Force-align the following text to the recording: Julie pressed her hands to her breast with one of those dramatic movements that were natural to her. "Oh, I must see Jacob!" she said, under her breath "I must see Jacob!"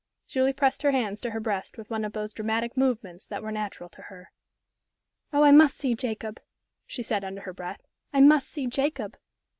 Julie 0.27 0.51
pressed 0.53 0.81
her 0.81 0.89
hands 0.89 1.21
to 1.21 1.29
her 1.29 1.39
breast 1.39 1.77
with 1.77 1.91
one 1.91 2.03
of 2.03 2.13
those 2.13 2.33
dramatic 2.33 2.75
movements 2.75 3.27
that 3.27 3.43
were 3.43 3.51
natural 3.51 3.87
to 3.89 4.01
her. 4.01 4.31
"Oh, 5.31 5.43
I 5.43 5.51
must 5.51 5.77
see 5.77 5.93
Jacob!" 5.93 6.41
she 6.87 7.03
said, 7.03 7.23
under 7.23 7.41
her 7.41 7.53
breath 7.53 7.85
"I 8.11 8.19
must 8.21 8.49
see 8.49 8.65
Jacob!" 8.65 9.15